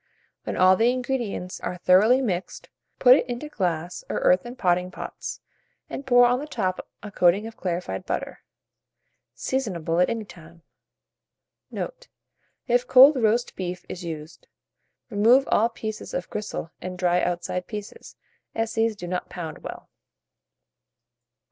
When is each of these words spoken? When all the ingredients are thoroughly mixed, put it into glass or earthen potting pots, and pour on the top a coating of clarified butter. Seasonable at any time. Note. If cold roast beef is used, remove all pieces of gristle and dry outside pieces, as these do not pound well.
When 0.45 0.57
all 0.57 0.75
the 0.75 0.89
ingredients 0.91 1.59
are 1.59 1.77
thoroughly 1.77 2.23
mixed, 2.23 2.69
put 2.97 3.15
it 3.15 3.29
into 3.29 3.49
glass 3.49 4.03
or 4.09 4.17
earthen 4.17 4.55
potting 4.55 4.89
pots, 4.89 5.41
and 5.91 6.07
pour 6.07 6.25
on 6.25 6.39
the 6.39 6.47
top 6.47 6.87
a 7.03 7.11
coating 7.11 7.45
of 7.45 7.55
clarified 7.55 8.07
butter. 8.07 8.39
Seasonable 9.35 9.99
at 9.99 10.09
any 10.09 10.25
time. 10.25 10.63
Note. 11.69 12.07
If 12.67 12.87
cold 12.87 13.21
roast 13.21 13.55
beef 13.55 13.85
is 13.87 14.03
used, 14.03 14.47
remove 15.11 15.47
all 15.51 15.69
pieces 15.69 16.15
of 16.15 16.31
gristle 16.31 16.71
and 16.81 16.97
dry 16.97 17.21
outside 17.21 17.67
pieces, 17.67 18.15
as 18.55 18.73
these 18.73 18.95
do 18.95 19.05
not 19.05 19.29
pound 19.29 19.59
well. 19.59 19.87